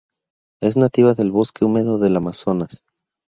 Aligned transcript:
Es 0.63 0.77
nativa 0.77 1.13
del 1.13 1.31
bosque 1.31 1.63
húmedo 1.63 1.99
del 1.99 2.15
Amazonas. 2.17 2.81